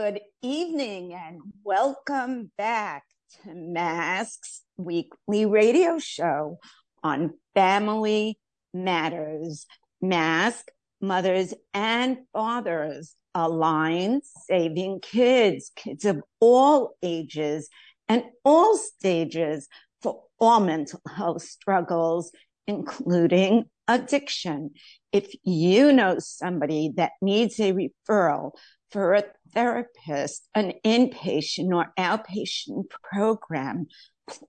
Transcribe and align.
Good 0.00 0.20
evening 0.42 1.12
and 1.12 1.40
welcome 1.64 2.52
back 2.56 3.02
to 3.42 3.52
Mask's 3.52 4.62
weekly 4.76 5.44
radio 5.44 5.98
show 5.98 6.60
on 7.02 7.34
Family 7.56 8.38
Matters. 8.72 9.66
Mask, 10.00 10.68
mothers 11.00 11.52
and 11.74 12.18
fathers 12.32 13.16
align 13.34 14.20
saving 14.46 15.00
kids, 15.00 15.72
kids 15.74 16.04
of 16.04 16.22
all 16.38 16.94
ages 17.02 17.68
and 18.08 18.22
all 18.44 18.76
stages 18.76 19.66
for 20.00 20.22
all 20.38 20.60
mental 20.60 21.00
health 21.12 21.42
struggles, 21.42 22.30
including 22.68 23.64
addiction. 23.88 24.70
If 25.10 25.34
you 25.42 25.90
know 25.90 26.20
somebody 26.20 26.92
that 26.94 27.12
needs 27.20 27.58
a 27.58 27.72
referral 27.72 28.52
for 28.90 29.14
a 29.14 29.24
therapist, 29.52 30.48
an 30.54 30.74
inpatient 30.84 31.74
or 31.74 31.92
outpatient 31.98 32.84
program, 33.02 33.86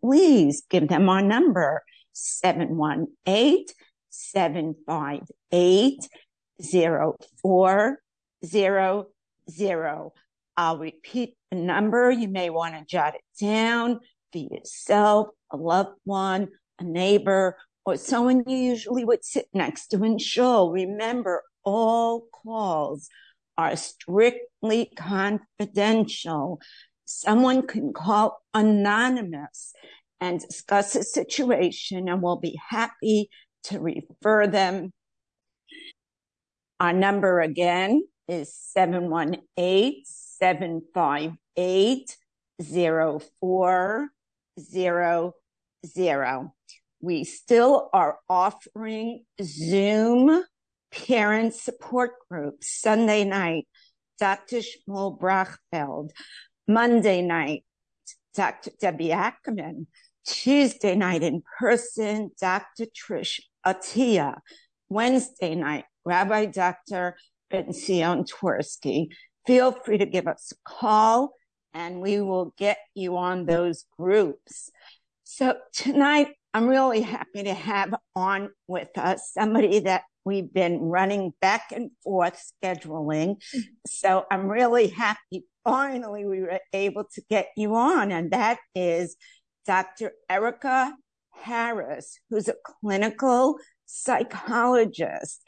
please 0.02 0.64
give 0.70 0.88
them 0.88 1.10
our 1.10 1.22
number 1.22 1.84
718 2.14 3.66
758 4.10 6.08
0400. 6.62 7.98
I'll 10.58 10.78
repeat 10.78 11.38
the 11.52 11.58
number. 11.58 12.12
You 12.12 12.28
may 12.28 12.50
want 12.50 12.76
to 12.76 12.84
jot 12.86 13.16
it 13.16 13.22
down 13.40 14.02
for 14.34 14.40
yourself, 14.40 15.28
a 15.52 15.58
loved 15.58 15.98
one, 16.04 16.50
a 16.80 16.84
neighbor, 16.84 17.56
or 17.86 17.96
someone 17.96 18.44
you 18.46 18.58
usually 18.58 19.06
would 19.06 19.24
sit 19.24 19.48
next 19.54 19.88
to 19.88 20.04
and 20.04 20.22
show. 20.22 20.70
Remember, 20.70 21.44
all 21.64 22.26
calls 22.44 23.08
are 23.60 23.76
strictly 23.76 24.90
confidential. 24.96 26.62
Someone 27.04 27.68
can 27.68 27.92
call 27.92 28.42
anonymous 28.54 29.74
and 30.22 30.40
discuss 30.40 30.96
a 30.96 31.04
situation, 31.04 32.08
and 32.08 32.22
we'll 32.22 32.40
be 32.40 32.58
happy 32.70 33.30
to 33.64 33.82
refer 33.82 34.48
them. 34.48 34.94
Our 36.80 36.94
number 36.94 37.42
again 37.42 38.08
is 38.30 38.56
718 38.56 40.04
758 40.06 42.16
0400. 42.62 44.08
We 47.02 47.24
still 47.26 47.90
are 47.92 48.20
offering 48.30 49.26
Zoom 49.44 50.46
parent 50.92 51.54
support 51.54 52.12
groups 52.30 52.82
Sunday 52.82 53.24
night, 53.24 53.68
Dr. 54.20 54.58
Shmuel 54.58 55.20
Brachfeld, 55.20 56.10
Monday 56.68 57.22
night, 57.22 57.64
Dr. 58.36 58.72
Debbie 58.80 59.12
Ackerman, 59.12 59.88
Tuesday 60.26 60.96
night 60.96 61.24
in 61.24 61.44
person, 61.60 62.32
Dr. 62.40 62.86
Trish 62.86 63.40
Atia, 63.66 64.36
Wednesday 64.90 65.56
night, 65.56 65.86
Rabbi 66.06 66.46
Dr. 66.46 67.16
Ben-Zion 67.50 68.26
Twersky. 68.26 69.08
Feel 69.48 69.72
free 69.72 69.98
to 69.98 70.06
give 70.06 70.28
us 70.28 70.52
a 70.52 70.70
call 70.70 71.34
and 71.74 72.02
we 72.02 72.22
will 72.22 72.54
get 72.58 72.78
you 72.96 73.18
on 73.18 73.46
those 73.46 73.86
groups. 73.98 74.70
So 75.24 75.58
tonight, 75.74 76.30
I'm 76.54 76.68
really 76.68 77.02
happy 77.02 77.44
to 77.44 77.54
have 77.54 77.94
on 78.16 78.50
with 78.68 78.90
us 78.98 79.32
somebody 79.34 79.80
that 79.82 80.04
we've 80.30 80.54
been 80.54 80.80
running 80.80 81.34
back 81.42 81.72
and 81.76 81.90
forth 82.04 82.40
scheduling. 82.64 83.38
Mm-hmm. 83.38 83.60
So 83.88 84.26
I'm 84.30 84.48
really 84.48 84.88
happy 84.88 85.46
finally 85.64 86.26
we 86.26 86.42
were 86.42 86.60
able 86.72 87.06
to 87.16 87.22
get 87.30 87.48
you 87.58 87.76
on, 87.76 88.12
and 88.12 88.32
that 88.32 88.60
is 88.76 89.16
Dr. 89.66 90.12
Erica 90.30 90.94
Harris, 91.32 92.20
who's 92.30 92.48
a 92.48 92.56
clinical 92.64 93.58
psychologist. 93.86 95.42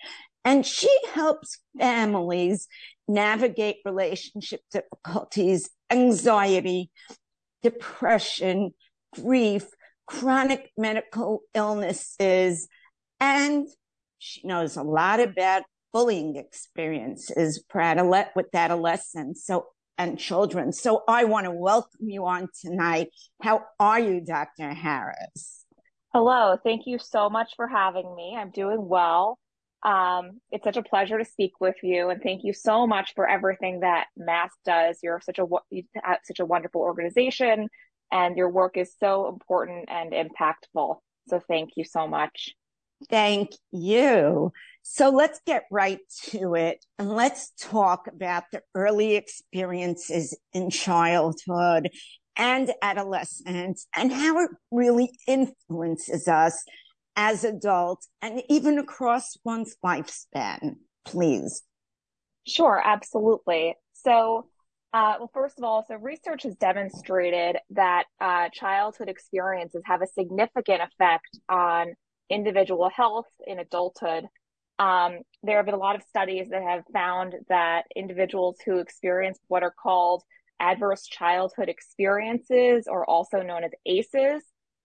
And 0.43 0.65
she 0.65 0.89
helps 1.13 1.59
families 1.77 2.67
navigate 3.07 3.77
relationship 3.85 4.61
difficulties, 4.71 5.69
anxiety, 5.91 6.89
depression, 7.61 8.71
grief, 9.13 9.67
chronic 10.07 10.71
medical 10.77 11.41
illnesses, 11.53 12.67
and 13.19 13.67
she 14.21 14.45
knows 14.45 14.77
a 14.77 14.83
lot 14.83 15.19
about 15.19 15.63
bullying 15.91 16.35
experiences 16.35 17.63
for 17.69 18.31
with 18.35 18.45
adolescents 18.53 19.45
so 19.45 19.65
and 19.97 20.17
children. 20.17 20.71
So 20.71 21.03
I 21.07 21.25
want 21.25 21.45
to 21.45 21.51
welcome 21.51 22.07
you 22.07 22.25
on 22.25 22.47
tonight. 22.59 23.09
How 23.41 23.63
are 23.79 23.99
you, 23.99 24.21
Dr. 24.21 24.73
Harris? 24.73 25.65
Hello. 26.13 26.55
Thank 26.63 26.83
you 26.85 26.99
so 26.99 27.29
much 27.29 27.53
for 27.55 27.67
having 27.67 28.15
me. 28.15 28.35
I'm 28.37 28.51
doing 28.51 28.87
well. 28.87 29.39
Um, 29.83 30.39
it's 30.51 30.63
such 30.63 30.77
a 30.77 30.83
pleasure 30.83 31.17
to 31.17 31.25
speak 31.25 31.53
with 31.59 31.75
you, 31.81 32.09
and 32.09 32.21
thank 32.21 32.43
you 32.43 32.53
so 32.53 32.85
much 32.85 33.13
for 33.15 33.27
everything 33.27 33.79
that 33.79 34.05
Mask 34.15 34.55
does. 34.63 34.99
You're 35.01 35.21
such 35.21 35.39
a 35.39 35.45
you 35.71 35.83
have 36.03 36.19
such 36.23 36.39
a 36.39 36.45
wonderful 36.45 36.81
organization, 36.81 37.67
and 38.11 38.37
your 38.37 38.51
work 38.51 38.77
is 38.77 38.95
so 38.99 39.29
important 39.29 39.89
and 39.89 40.13
impactful. 40.13 40.97
So 41.27 41.39
thank 41.47 41.71
you 41.75 41.83
so 41.83 42.07
much. 42.07 42.53
Thank 43.09 43.51
you. 43.71 44.51
So 44.83 45.09
let's 45.09 45.39
get 45.45 45.65
right 45.71 45.99
to 46.29 46.55
it 46.55 46.83
and 46.97 47.09
let's 47.09 47.51
talk 47.59 48.07
about 48.07 48.45
the 48.51 48.61
early 48.73 49.15
experiences 49.15 50.37
in 50.53 50.69
childhood 50.69 51.89
and 52.35 52.71
adolescence 52.81 53.87
and 53.95 54.11
how 54.11 54.39
it 54.39 54.49
really 54.71 55.11
influences 55.27 56.27
us 56.27 56.63
as 57.15 57.43
adults 57.43 58.07
and 58.21 58.41
even 58.49 58.79
across 58.79 59.37
one's 59.43 59.75
lifespan, 59.85 60.75
please. 61.05 61.61
Sure, 62.47 62.81
absolutely. 62.83 63.75
So, 63.93 64.47
uh, 64.93 65.15
well, 65.19 65.31
first 65.33 65.57
of 65.57 65.63
all, 65.63 65.85
so 65.87 65.95
research 65.95 66.43
has 66.43 66.55
demonstrated 66.55 67.57
that 67.71 68.05
uh, 68.19 68.49
childhood 68.49 69.09
experiences 69.09 69.83
have 69.85 70.01
a 70.01 70.07
significant 70.07 70.81
effect 70.81 71.37
on 71.47 71.93
individual 72.31 72.89
health 72.89 73.27
in 73.45 73.59
adulthood. 73.59 74.25
Um, 74.79 75.19
there 75.43 75.57
have 75.57 75.65
been 75.65 75.75
a 75.75 75.79
lot 75.79 75.95
of 75.95 76.03
studies 76.03 76.47
that 76.49 76.63
have 76.63 76.83
found 76.91 77.35
that 77.49 77.83
individuals 77.95 78.57
who 78.65 78.79
experience 78.79 79.37
what 79.47 79.63
are 79.63 79.73
called 79.83 80.23
adverse 80.59 81.05
childhood 81.05 81.69
experiences, 81.69 82.87
or 82.87 83.07
also 83.09 83.41
known 83.41 83.63
as 83.63 83.71
ACEs, 83.85 84.43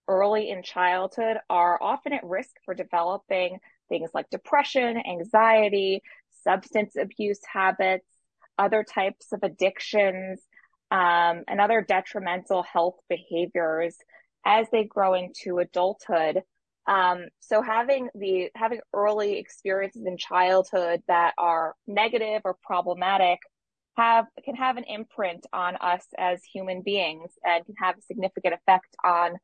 early 0.08 0.50
in 0.50 0.62
childhood 0.62 1.36
are 1.50 1.82
often 1.82 2.12
at 2.12 2.24
risk 2.24 2.50
for 2.64 2.74
developing 2.74 3.58
things 3.88 4.10
like 4.14 4.28
depression, 4.30 4.96
anxiety, 5.08 6.02
substance 6.44 6.94
abuse 6.96 7.40
habits, 7.50 8.06
other 8.58 8.84
types 8.84 9.32
of 9.32 9.40
addictions, 9.42 10.40
um, 10.90 11.42
and 11.48 11.60
other 11.60 11.84
detrimental 11.86 12.62
health 12.62 12.96
behaviors 13.08 13.96
as 14.44 14.66
they 14.70 14.84
grow 14.84 15.14
into 15.14 15.58
adulthood. 15.58 16.42
Um, 16.88 17.26
so 17.41 17.62
having 17.62 18.08
the 18.14 18.50
having 18.54 18.80
early 18.92 19.38
experiences 19.38 20.04
in 20.06 20.16
childhood 20.16 21.02
that 21.08 21.34
are 21.36 21.74
negative 21.86 22.42
or 22.44 22.56
problematic 22.62 23.41
have 23.97 24.26
can 24.44 24.54
have 24.54 24.76
an 24.76 24.84
imprint 24.84 25.46
on 25.52 25.76
us 25.76 26.04
as 26.16 26.42
human 26.44 26.82
beings 26.82 27.32
and 27.44 27.64
can 27.64 27.75
have 27.78 27.98
a 27.98 28.02
significant 28.02 28.54
effect 28.54 28.94
on 29.02 29.36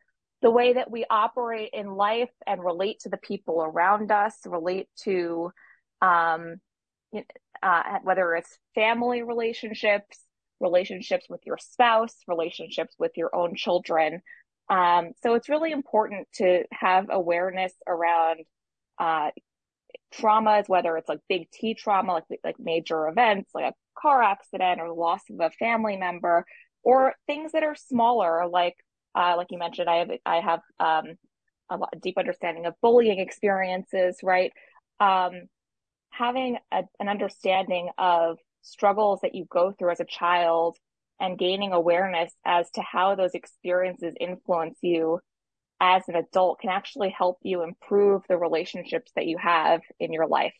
the 0.43 0.51
way 0.51 0.75
that 0.75 0.91
we 0.91 1.07
operate 1.09 1.71
in 1.73 1.95
life 1.95 2.31
and 2.47 2.63
relate 2.63 3.01
to 3.01 3.09
the 3.09 3.17
people 3.17 3.63
around 3.63 4.11
us, 4.11 4.37
relate 4.45 4.89
to 5.05 5.51
um, 6.03 6.57
uh, 7.63 7.99
whether 8.03 8.35
it's 8.35 8.59
family 8.75 9.23
relationships, 9.23 10.19
relationships 10.61 11.27
with 11.31 11.41
your 11.47 11.59
spouse, 11.59 12.17
relationships 12.27 12.95
with 12.99 13.13
your 13.17 13.35
own 13.35 13.55
children. 13.55 14.21
Um, 14.69 15.13
so 15.23 15.35
it's 15.35 15.49
really 15.49 15.73
important 15.73 16.29
to 16.35 16.65
have 16.73 17.07
awareness 17.11 17.73
around 17.87 18.41
uh, 18.99 19.31
traumas, 20.15 20.69
whether 20.69 20.97
it's 20.97 21.09
like 21.09 21.21
big 21.29 21.51
T 21.51 21.75
trauma, 21.75 22.13
like 22.15 22.25
like 22.45 22.57
major 22.59 23.09
events, 23.09 23.51
like 23.55 23.73
a 23.73 23.75
car 24.01 24.23
accident 24.23 24.81
or 24.81 24.93
loss 24.93 25.21
of 25.31 25.41
a 25.41 25.51
family 25.51 25.97
member, 25.97 26.45
or 26.83 27.15
things 27.27 27.53
that 27.53 27.63
are 27.63 27.75
smaller, 27.75 28.47
like 28.49 28.77
uh, 29.15 29.35
like 29.37 29.49
you 29.51 29.59
mentioned, 29.59 29.89
I 29.89 29.97
have 29.97 30.11
I 30.25 30.41
have 30.41 30.61
um, 30.81 31.17
a 31.71 31.97
deep 32.01 32.19
understanding 32.19 32.67
of 32.67 32.75
bullying 32.81 33.19
experiences, 33.19 34.19
right? 34.23 34.53
Um, 35.01 35.33
having 36.11 36.59
a, 36.71 36.85
an 37.01 37.09
understanding 37.09 37.89
of 37.99 38.39
struggles 38.63 39.21
that 39.23 39.35
you 39.35 39.47
go 39.51 39.73
through 39.73 39.91
as 39.91 40.01
a 40.01 40.05
child 40.05 40.77
and 41.23 41.39
gaining 41.39 41.73
awareness 41.73 42.33
as 42.45 42.69
to 42.73 42.83
how 42.83 43.15
those 43.15 43.33
experiences 43.33 44.13
influence 44.19 44.77
you 44.83 45.21
as 45.81 46.03
an 46.09 46.17
adult 46.17 46.59
can 46.59 46.69
actually 46.69 47.11
help 47.11 47.39
you 47.43 47.63
improve 47.63 48.23
the 48.29 48.37
relationships 48.37 49.13
that 49.15 49.27
you 49.27 49.39
have 49.39 49.81
in 50.01 50.13
your 50.13 50.27
life. 50.27 50.55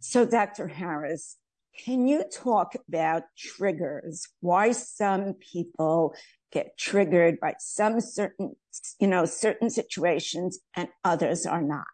So, 0.00 0.24
Dr. 0.24 0.66
Harris, 0.66 1.36
can 1.78 2.08
you 2.08 2.24
talk 2.32 2.74
about 2.88 3.24
triggers? 3.36 4.26
Why 4.40 4.72
some 4.72 5.34
people 5.34 6.14
get 6.50 6.78
triggered 6.78 7.38
by 7.38 7.54
some 7.58 8.00
certain, 8.00 8.56
you 8.98 9.06
know, 9.06 9.26
certain 9.26 9.68
situations 9.68 10.58
and 10.74 10.88
others 11.04 11.44
are 11.44 11.62
not? 11.62 11.84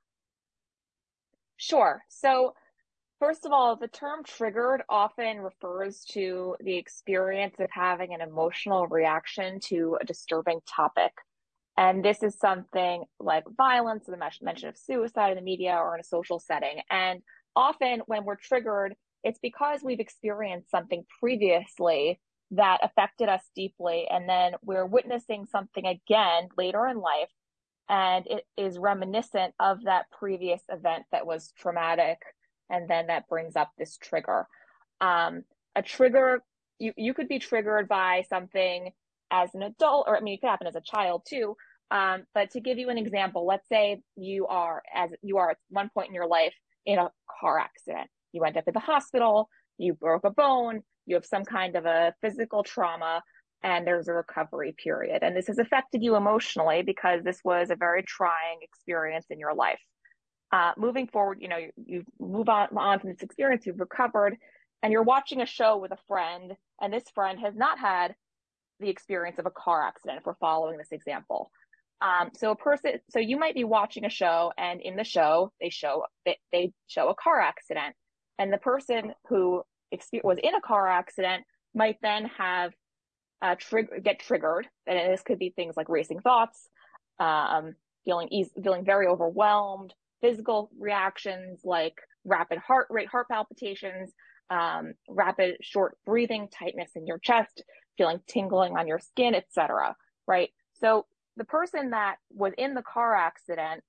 Sure. 1.57 2.03
So, 2.09 2.55
first 3.19 3.47
of 3.47 3.53
all, 3.53 3.77
the 3.77 3.89
term 3.89 4.25
triggered 4.25 4.83
often 4.89 5.41
refers 5.41 6.05
to 6.13 6.57
the 6.61 6.77
experience 6.77 7.57
of 7.59 7.69
having 7.71 8.15
an 8.15 8.21
emotional 8.21 8.87
reaction 8.87 9.61
to 9.61 9.99
a 10.01 10.05
disturbing 10.05 10.61
topic. 10.67 11.13
And 11.79 12.05
this 12.05 12.23
is 12.23 12.39
something 12.39 13.05
like 13.21 13.45
violence, 13.57 14.07
the 14.07 14.17
mention 14.17 14.69
of 14.69 14.79
suicide 14.79 15.31
in 15.31 15.37
the 15.37 15.43
media 15.43 15.75
or 15.75 15.95
in 15.95 16.01
a 16.01 16.05
social 16.05 16.39
setting. 16.39 16.81
And 16.91 17.23
often 17.55 18.01
when 18.07 18.25
we're 18.25 18.37
triggered, 18.37 18.95
it's 19.23 19.39
because 19.41 19.83
we've 19.83 20.01
experienced 20.01 20.71
something 20.71 21.05
previously 21.21 22.21
that 22.53 22.79
affected 22.83 23.29
us 23.29 23.43
deeply. 23.55 24.07
And 24.09 24.29
then 24.29 24.53
we're 24.63 24.87
witnessing 24.87 25.47
something 25.47 25.85
again 25.85 26.49
later 26.57 26.87
in 26.87 26.99
life. 26.99 27.31
And 27.89 28.27
it 28.27 28.45
is 28.57 28.79
reminiscent 28.79 29.55
of 29.61 29.85
that 29.85 30.07
previous 30.11 30.63
event 30.71 31.05
that 31.13 31.27
was 31.27 31.53
traumatic. 31.59 32.19
And 32.71 32.89
then 32.89 33.09
that 33.09 33.29
brings 33.29 33.57
up 33.57 33.71
this 33.79 33.97
trigger. 33.97 34.47
Um, 35.01 35.45
a 35.75 35.83
trigger, 35.83 36.43
you, 36.79 36.93
you 36.97 37.15
could 37.15 37.29
be 37.29 37.39
triggered 37.39 37.89
by 37.89 38.25
something 38.29 38.91
as 39.31 39.55
an 39.55 39.63
adult, 39.63 40.07
or 40.09 40.17
I 40.17 40.21
mean, 40.21 40.35
it 40.35 40.41
could 40.41 40.51
happen 40.51 40.67
as 40.67 40.77
a 40.77 40.81
child 40.81 41.23
too. 41.29 41.57
Um, 41.91 42.25
but 42.35 42.51
to 42.51 42.61
give 42.61 42.79
you 42.79 42.91
an 42.91 42.99
example, 42.99 43.47
let's 43.47 43.69
say 43.69 44.01
you 44.17 44.47
are 44.47 44.83
as 44.93 45.11
you 45.23 45.39
are 45.39 45.51
at 45.51 45.59
one 45.69 45.91
point 45.95 46.09
in 46.09 46.15
your 46.15 46.27
life 46.27 46.55
in 46.85 46.99
a 46.99 47.11
car 47.41 47.59
accident. 47.59 48.09
You 48.33 48.43
end 48.45 48.57
up 48.57 48.65
at 48.67 48.75
the 48.75 48.81
hospital, 48.81 49.49
you 49.79 49.95
broke 49.95 50.25
a 50.25 50.31
bone, 50.31 50.83
you 51.07 51.15
have 51.15 51.25
some 51.25 51.45
kind 51.45 51.77
of 51.77 51.87
a 51.87 52.13
physical 52.21 52.63
trauma, 52.65 53.23
and 53.63 53.87
there's 53.87 54.09
a 54.09 54.13
recovery 54.13 54.75
period. 54.77 55.23
And 55.23 55.37
this 55.37 55.47
has 55.47 55.59
affected 55.59 56.03
you 56.03 56.17
emotionally 56.17 56.83
because 56.83 57.23
this 57.23 57.41
was 57.45 57.71
a 57.71 57.77
very 57.77 58.03
trying 58.03 58.59
experience 58.63 59.27
in 59.31 59.39
your 59.39 59.55
life. 59.55 59.81
Uh, 60.53 60.73
moving 60.77 61.09
forward, 61.09 61.39
you 61.41 61.49
know, 61.49 61.57
you, 61.57 61.71
you 61.85 62.05
move 62.21 62.49
on, 62.49 62.69
on 62.77 63.01
from 63.01 63.11
this 63.11 63.23
experience, 63.23 63.67
you've 63.67 63.81
recovered, 63.81 64.37
and 64.83 64.93
you're 64.93 65.03
watching 65.03 65.41
a 65.41 65.47
show 65.47 65.77
with 65.77 65.91
a 65.91 65.99
friend, 66.07 66.55
and 66.81 66.93
this 66.93 67.05
friend 67.15 67.41
has 67.41 67.55
not 67.57 67.79
had 67.79 68.15
the 68.79 68.89
experience 68.89 69.39
of 69.39 69.47
a 69.47 69.51
car 69.51 69.83
accident, 69.83 70.19
if 70.19 70.27
we're 70.27 70.35
following 70.35 70.79
this 70.79 70.93
example. 70.93 71.51
Um, 72.01 72.31
so 72.35 72.51
a 72.51 72.57
person, 72.57 72.93
so 73.11 73.19
you 73.19 73.39
might 73.39 73.55
be 73.55 73.65
watching 73.65 74.05
a 74.05 74.11
show, 74.11 74.53
and 74.59 74.81
in 74.81 74.97
the 74.97 75.05
show 75.05 75.51
they 75.61 75.71
show 75.71 76.05
they, 76.25 76.37
they 76.53 76.73
show 76.87 77.09
a 77.09 77.15
car 77.15 77.41
accident, 77.41 77.97
and 78.39 78.53
the 78.53 78.59
person 78.59 79.15
who 79.29 79.63
was 80.23 80.39
in 80.43 80.55
a 80.55 80.61
car 80.61 80.87
accident 80.89 81.45
might 81.75 81.97
then 82.03 82.27
have 82.37 82.73
uh, 83.43 83.55
trigger 83.59 83.99
get 83.99 84.21
triggered, 84.21 84.69
and 84.87 85.13
this 85.13 85.23
could 85.23 85.39
be 85.39 85.51
things 85.57 85.75
like 85.77 85.89
racing 85.89 86.21
thoughts, 86.21 86.69
um, 87.19 87.75
feeling 88.05 88.29
easy, 88.31 88.51
feeling 88.63 88.85
very 88.85 89.07
overwhelmed, 89.07 89.95
physical 90.21 90.71
reactions 90.79 91.61
like 91.65 91.95
rapid 92.25 92.59
heart 92.59 92.89
rate, 92.91 93.09
heart 93.09 93.29
palpitations, 93.29 94.13
um, 94.51 94.95
rapid 95.09 95.57
short 95.61 95.97
breathing, 96.07 96.49
tightness 96.49 96.91
in 96.95 97.07
your 97.07 97.19
chest, 97.19 97.63
feeling 97.99 98.21
tingling 98.29 98.77
on 98.77 98.87
your 98.87 98.99
skin, 98.99 99.35
etc. 99.35 99.97
Right. 100.27 100.51
So 100.75 101.07
the 101.37 101.45
person 101.45 101.91
that 101.91 102.17
was 102.31 102.53
in 102.59 102.75
the 102.75 102.83
car 102.83 103.15
accident 103.15 103.83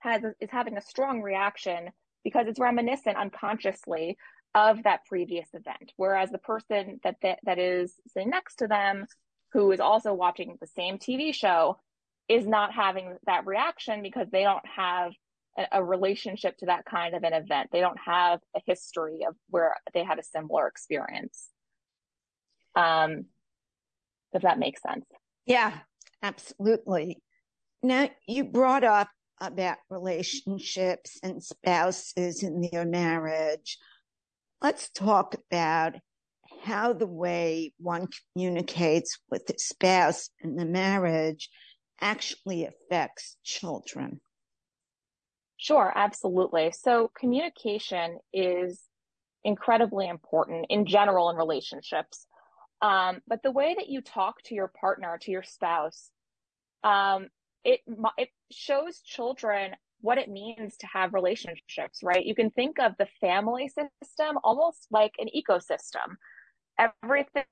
has 0.00 0.22
is 0.40 0.50
having 0.50 0.76
a 0.76 0.82
strong 0.82 1.22
reaction 1.22 1.90
because 2.24 2.46
it's 2.46 2.60
reminiscent 2.60 3.16
unconsciously 3.16 4.16
of 4.54 4.82
that 4.82 5.04
previous 5.06 5.48
event 5.54 5.92
whereas 5.96 6.30
the 6.30 6.38
person 6.38 7.00
that 7.04 7.16
that, 7.22 7.38
that 7.44 7.58
is 7.58 7.94
sitting 8.08 8.28
next 8.28 8.56
to 8.56 8.66
them 8.66 9.06
who 9.52 9.70
is 9.72 9.80
also 9.80 10.12
watching 10.12 10.56
the 10.60 10.66
same 10.66 10.98
TV 10.98 11.34
show 11.34 11.78
is 12.28 12.46
not 12.46 12.72
having 12.72 13.16
that 13.26 13.46
reaction 13.46 14.02
because 14.02 14.26
they 14.30 14.42
don't 14.42 14.66
have 14.66 15.12
a, 15.72 15.84
relationship 15.84 16.56
to 16.58 16.66
that 16.66 16.84
kind 16.84 17.14
of 17.14 17.22
an 17.24 17.32
event 17.32 17.68
they 17.72 17.80
don't 17.80 17.98
have 18.04 18.40
a 18.56 18.60
history 18.66 19.20
of 19.28 19.34
where 19.50 19.76
they 19.92 20.02
had 20.02 20.18
a 20.18 20.22
similar 20.22 20.66
experience 20.66 21.48
um 22.74 23.26
if 24.32 24.42
that 24.42 24.58
makes 24.58 24.80
sense 24.80 25.04
yeah 25.46 25.78
Absolutely. 26.22 27.20
Now, 27.82 28.08
you 28.28 28.44
brought 28.44 28.84
up 28.84 29.08
about 29.40 29.78
relationships 29.90 31.18
and 31.22 31.42
spouses 31.42 32.44
in 32.44 32.60
their 32.60 32.84
marriage. 32.84 33.76
Let's 34.60 34.88
talk 34.90 35.34
about 35.34 35.94
how 36.62 36.92
the 36.92 37.08
way 37.08 37.72
one 37.78 38.06
communicates 38.32 39.18
with 39.30 39.46
the 39.46 39.54
spouse 39.58 40.30
in 40.44 40.54
the 40.54 40.64
marriage 40.64 41.50
actually 42.00 42.66
affects 42.66 43.36
children. 43.42 44.20
Sure, 45.62 45.92
absolutely. 45.94 46.72
So 46.72 47.12
communication 47.16 48.18
is 48.32 48.82
incredibly 49.44 50.08
important 50.08 50.66
in 50.70 50.86
general 50.86 51.30
in 51.30 51.36
relationships. 51.36 52.26
Um, 52.80 53.20
but 53.28 53.44
the 53.44 53.52
way 53.52 53.72
that 53.76 53.88
you 53.88 54.00
talk 54.00 54.42
to 54.46 54.56
your 54.56 54.72
partner, 54.80 55.18
to 55.22 55.30
your 55.30 55.44
spouse, 55.44 56.10
um, 56.82 57.28
it 57.64 57.80
it 58.18 58.30
shows 58.52 59.02
children 59.02 59.72
what 60.00 60.18
it 60.18 60.28
means 60.28 60.76
to 60.78 60.86
have 60.88 61.14
relationships, 61.14 62.00
right? 62.02 62.26
You 62.26 62.34
can 62.34 62.50
think 62.50 62.80
of 62.80 62.94
the 62.98 63.08
family 63.20 63.68
system 63.68 64.38
almost 64.44 64.88
like 64.90 65.14
an 65.18 65.28
ecosystem. 65.36 66.16
Everything 66.78 67.44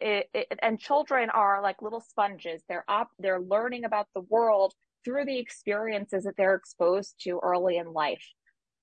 it, 0.00 0.28
it, 0.34 0.48
and 0.62 0.80
children 0.80 1.30
are 1.30 1.62
like 1.62 1.82
little 1.82 2.00
sponges. 2.00 2.62
They're 2.68 2.84
up, 2.88 3.10
they're 3.18 3.40
learning 3.40 3.84
about 3.84 4.08
the 4.14 4.22
world 4.22 4.74
through 5.04 5.24
the 5.24 5.38
experiences 5.38 6.24
that 6.24 6.36
they're 6.36 6.54
exposed 6.54 7.14
to 7.22 7.40
early 7.42 7.76
in 7.76 7.92
life. 7.92 8.24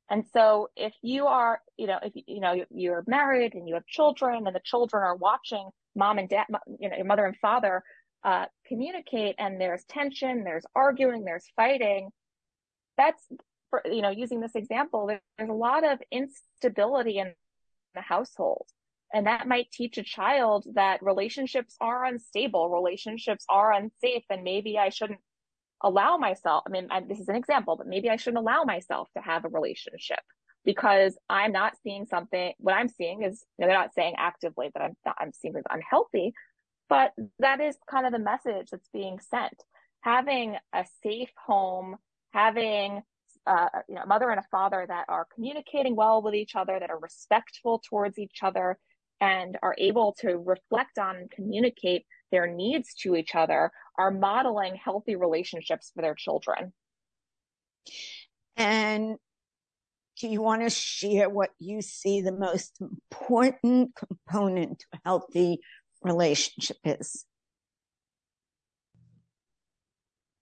And 0.09 0.23
so 0.33 0.69
if 0.75 0.93
you 1.01 1.27
are, 1.27 1.59
you 1.75 1.87
know, 1.87 1.99
if 2.01 2.13
you 2.15 2.39
know 2.39 2.63
you're 2.69 3.03
married 3.07 3.55
and 3.55 3.67
you 3.67 3.73
have 3.73 3.85
children 3.85 4.47
and 4.47 4.55
the 4.55 4.61
children 4.63 5.03
are 5.03 5.15
watching 5.15 5.69
mom 5.95 6.17
and 6.17 6.29
dad, 6.29 6.45
you 6.79 6.89
know, 6.89 6.95
your 6.95 7.05
mother 7.05 7.25
and 7.25 7.35
father 7.37 7.83
uh, 8.23 8.45
communicate 8.67 9.35
and 9.37 9.59
there's 9.59 9.83
tension, 9.85 10.43
there's 10.43 10.65
arguing, 10.75 11.25
there's 11.25 11.45
fighting, 11.55 12.09
that's 12.97 13.21
for, 13.69 13.81
you 13.85 14.01
know, 14.01 14.09
using 14.09 14.39
this 14.39 14.55
example, 14.55 15.07
there's 15.07 15.49
a 15.49 15.53
lot 15.53 15.83
of 15.83 15.99
instability 16.11 17.19
in 17.19 17.33
the 17.95 18.01
household. 18.01 18.67
And 19.13 19.27
that 19.27 19.47
might 19.47 19.71
teach 19.71 19.97
a 19.97 20.03
child 20.03 20.65
that 20.73 21.01
relationships 21.01 21.75
are 21.79 22.05
unstable, 22.05 22.69
relationships 22.69 23.45
are 23.49 23.71
unsafe, 23.71 24.23
and 24.29 24.43
maybe 24.43 24.77
I 24.77 24.89
shouldn't 24.89 25.19
allow 25.81 26.17
myself, 26.17 26.63
I 26.67 26.69
mean, 26.69 26.87
I, 26.89 27.01
this 27.01 27.19
is 27.19 27.27
an 27.27 27.35
example, 27.35 27.75
but 27.75 27.87
maybe 27.87 28.09
I 28.09 28.15
shouldn't 28.15 28.41
allow 28.41 28.63
myself 28.63 29.09
to 29.15 29.21
have 29.21 29.45
a 29.45 29.49
relationship 29.49 30.19
because 30.65 31.17
I'm 31.29 31.51
not 31.51 31.73
seeing 31.83 32.05
something, 32.05 32.53
what 32.57 32.73
I'm 32.73 32.89
seeing 32.89 33.23
is, 33.23 33.45
you 33.57 33.63
know, 33.63 33.67
they're 33.67 33.79
not 33.79 33.93
saying 33.93 34.15
actively 34.17 34.69
that 34.73 34.83
I'm 34.83 34.97
not, 35.05 35.15
I'm 35.19 35.31
seeing 35.33 35.55
as 35.55 35.63
unhealthy, 35.69 36.33
but 36.89 37.13
that 37.39 37.61
is 37.61 37.77
kind 37.89 38.05
of 38.05 38.11
the 38.11 38.19
message 38.19 38.69
that's 38.71 38.89
being 38.93 39.19
sent. 39.19 39.63
Having 40.01 40.57
a 40.73 40.85
safe 41.03 41.31
home, 41.45 41.95
having 42.31 43.01
uh, 43.45 43.69
you 43.87 43.95
know, 43.95 44.01
a 44.01 44.07
mother 44.07 44.29
and 44.29 44.39
a 44.39 44.45
father 44.51 44.85
that 44.87 45.05
are 45.07 45.27
communicating 45.33 45.95
well 45.95 46.21
with 46.21 46.35
each 46.35 46.55
other, 46.55 46.77
that 46.79 46.89
are 46.89 46.99
respectful 46.99 47.81
towards 47.89 48.19
each 48.19 48.39
other, 48.41 48.77
and 49.21 49.57
are 49.63 49.75
able 49.77 50.15
to 50.19 50.37
reflect 50.37 50.99
on 50.99 51.15
and 51.15 51.31
communicate 51.31 52.05
their 52.31 52.47
needs 52.47 52.93
to 53.01 53.15
each 53.15 53.35
other 53.35 53.71
are 53.97 54.11
modeling 54.11 54.75
healthy 54.75 55.15
relationships 55.15 55.91
for 55.93 56.01
their 56.01 56.15
children. 56.15 56.73
And 58.55 59.17
do 60.19 60.27
you 60.27 60.41
want 60.41 60.63
to 60.63 60.69
share 60.69 61.29
what 61.29 61.51
you 61.59 61.81
see 61.81 62.21
the 62.21 62.31
most 62.31 62.81
important 62.81 63.91
component 63.95 64.79
to 64.79 64.85
a 64.93 64.99
healthy 65.05 65.59
relationship 66.01 66.77
is? 66.83 67.25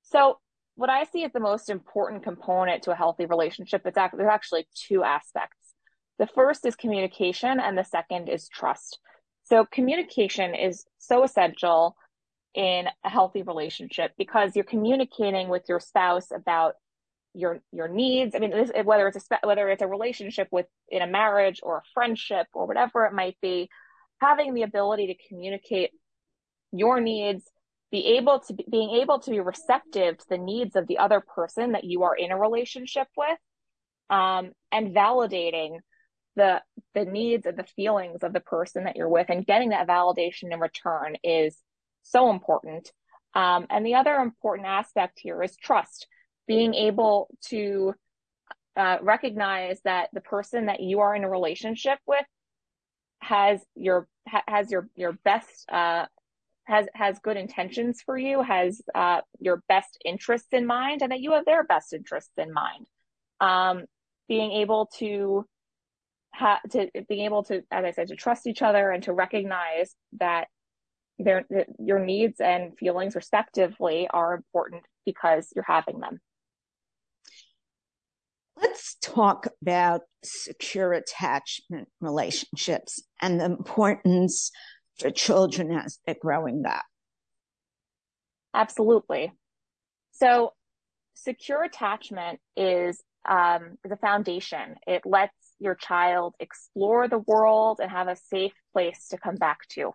So, 0.04 0.40
what 0.76 0.90
I 0.90 1.06
see 1.06 1.24
as 1.24 1.32
the 1.34 1.40
most 1.40 1.70
important 1.70 2.24
component 2.24 2.84
to 2.84 2.92
a 2.92 2.96
healthy 2.96 3.26
relationship, 3.26 3.82
it's 3.86 3.98
actually, 3.98 4.20
there's 4.20 4.34
actually 4.34 4.68
two 4.76 5.04
aspects. 5.04 5.74
The 6.20 6.28
first 6.28 6.66
is 6.66 6.76
communication, 6.76 7.60
and 7.60 7.78
the 7.78 7.84
second 7.84 8.30
is 8.30 8.48
trust. 8.48 9.00
So, 9.46 9.66
communication 9.66 10.56
is 10.56 10.86
so 10.98 11.24
essential 11.24 11.96
in 12.54 12.88
a 13.04 13.10
healthy 13.10 13.44
relationship 13.44 14.12
because 14.18 14.56
you're 14.56 14.64
communicating 14.64 15.50
with 15.50 15.64
your 15.68 15.80
spouse 15.80 16.28
about 16.34 16.76
your 17.34 17.60
your 17.72 17.88
needs. 17.88 18.34
I 18.34 18.40
mean, 18.40 18.52
this, 18.52 18.72
whether 18.84 19.08
it's 19.08 19.28
a 19.30 19.40
whether 19.46 19.70
it's 19.70 19.82
a 19.82 19.88
relationship 19.88 20.48
with 20.52 20.66
in 20.90 21.02
a 21.02 21.08
marriage 21.08 21.60
or 21.62 21.78
a 21.78 21.84
friendship 21.94 22.48
or 22.54 22.66
whatever 22.66 23.06
it 23.06 23.14
might 23.14 23.38
be, 23.42 23.70
having 24.20 24.54
the 24.54 24.64
ability 24.64 25.08
to 25.08 25.28
communicate 25.28 25.92
your 26.72 27.00
needs, 27.00 27.44
be 27.92 28.18
able 28.18 28.40
to 28.40 28.54
be, 28.54 28.66
being 28.70 29.02
able 29.02 29.20
to 29.20 29.32
be 29.32 29.40
receptive 29.40 30.18
to 30.18 30.26
the 30.30 30.38
needs 30.38 30.76
of 30.76 30.88
the 30.88 30.98
other 30.98 31.22
person 31.36 31.74
that 31.74 31.84
you 31.84 32.04
are 32.04 32.16
in 32.16 32.32
a 32.32 32.38
relationship 32.38 33.08
with, 33.18 33.38
um, 34.10 34.52
and 34.72 34.96
validating 34.96 35.80
the 36.36 36.62
the 36.94 37.06
needs 37.06 37.46
and 37.46 37.58
the 37.58 37.64
feelings 37.64 38.24
of 38.24 38.34
the 38.34 38.40
person 38.40 38.84
that 38.86 38.96
you're 38.96 39.10
with 39.10 39.30
and 39.30 39.46
getting 39.46 39.70
that 39.70 39.88
validation 39.88 40.52
in 40.52 40.60
return 40.60 41.16
is 41.24 41.58
so 42.04 42.30
important 42.30 42.92
um, 43.34 43.68
and 43.70 43.86
the 43.86 43.96
other 43.96 44.16
important 44.16 44.68
aspect 44.68 45.20
here 45.22 45.42
is 45.44 45.56
trust 45.58 46.08
being 46.48 46.74
able 46.74 47.28
to 47.50 47.94
uh, 48.76 48.98
recognize 49.02 49.80
that 49.84 50.10
the 50.14 50.22
person 50.22 50.66
that 50.68 50.80
you 50.80 51.00
are 51.00 51.16
in 51.16 51.24
a 51.24 51.30
relationship 51.30 52.00
with 52.06 52.26
has 53.20 53.62
your 53.76 54.08
ha- 54.28 54.44
has 54.48 54.70
your 54.70 54.90
your 54.96 55.14
best 55.24 55.70
uh, 55.72 56.06
has 56.66 56.88
has 56.94 57.20
good 57.20 57.38
intentions 57.38 58.02
for 58.06 58.18
you, 58.18 58.42
has 58.42 58.82
uh, 58.94 59.22
your 59.40 59.64
best 59.68 59.98
interests 60.04 60.50
in 60.52 60.66
mind, 60.66 61.02
and 61.02 61.12
that 61.12 61.22
you 61.22 61.32
have 61.34 61.46
their 61.46 61.64
best 61.64 61.94
interests 61.94 62.34
in 62.38 62.52
mind. 62.52 62.86
Um, 63.40 63.86
being 64.28 64.52
able 64.52 64.90
to 64.98 65.46
ha- 66.36 66.62
to 66.72 66.90
being 67.08 67.26
able 67.26 67.44
to, 67.44 67.64
as 67.72 67.86
I 67.86 67.92
said, 67.92 68.10
to 68.10 68.16
trust 68.16 68.48
each 68.48 68.62
other 68.62 68.92
and 68.92 69.04
to 69.04 69.14
recognize 69.14 69.96
that 70.20 70.48
their 71.18 71.46
your 71.80 72.00
needs 72.00 72.40
and 72.40 72.78
feelings, 72.78 73.16
respectively, 73.16 74.08
are 74.12 74.34
important 74.34 74.84
because 75.06 75.52
you're 75.56 75.66
having 75.66 76.00
them. 76.00 76.20
Let's 78.58 78.96
talk 79.02 79.48
about 79.62 80.02
secure 80.24 80.94
attachment 80.94 81.88
relationships 82.00 83.04
and 83.22 83.40
the 83.40 83.46
importance 83.46 84.52
for 84.98 85.12
children 85.12 85.72
as 85.72 86.00
they're 86.06 86.16
growing 86.20 86.64
up. 86.66 86.86
Absolutely. 88.54 89.34
So, 90.12 90.54
secure 91.14 91.64
attachment 91.64 92.40
is 92.56 93.04
um, 93.28 93.78
is 93.84 93.92
a 93.92 93.98
foundation. 93.98 94.76
It 94.88 95.04
lets 95.06 95.34
your 95.60 95.76
child 95.76 96.36
explore 96.40 97.08
the 97.08 97.20
world 97.20 97.80
and 97.82 97.92
have 97.92 98.08
a 98.08 98.16
safe 98.16 98.54
place 98.74 99.08
to 99.10 99.18
come 99.18 99.36
back 99.36 99.68
to. 99.70 99.92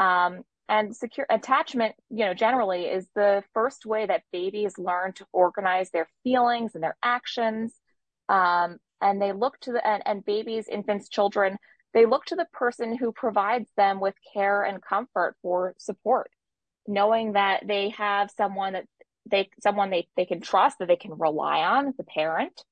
Um, 0.00 0.42
and 0.68 0.94
secure 0.94 1.26
attachment, 1.30 1.94
you 2.10 2.26
know, 2.26 2.34
generally 2.34 2.84
is 2.84 3.06
the 3.14 3.42
first 3.54 3.86
way 3.86 4.04
that 4.06 4.22
babies 4.32 4.78
learn 4.78 5.12
to 5.14 5.26
organize 5.32 5.90
their 5.90 6.08
feelings 6.24 6.74
and 6.74 6.84
their 6.84 6.96
actions. 7.02 7.74
Um, 8.28 8.76
and 9.00 9.20
they 9.22 9.32
look 9.32 9.58
to 9.60 9.72
the, 9.72 9.86
and, 9.86 10.02
and 10.04 10.24
babies, 10.24 10.68
infants, 10.68 11.08
children, 11.08 11.56
they 11.94 12.04
look 12.04 12.26
to 12.26 12.36
the 12.36 12.46
person 12.52 12.96
who 12.96 13.12
provides 13.12 13.70
them 13.76 13.98
with 13.98 14.14
care 14.34 14.62
and 14.62 14.82
comfort 14.82 15.36
for 15.40 15.74
support, 15.78 16.30
knowing 16.86 17.32
that 17.32 17.66
they 17.66 17.88
have 17.90 18.30
someone 18.36 18.74
that 18.74 18.84
they, 19.30 19.50
someone 19.60 19.90
they, 19.90 20.08
they 20.16 20.26
can 20.26 20.40
trust, 20.40 20.78
that 20.78 20.88
they 20.88 20.96
can 20.96 21.18
rely 21.18 21.60
on, 21.60 21.94
the 21.96 22.04
parent. 22.04 22.62